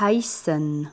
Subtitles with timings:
[0.00, 0.90] heißen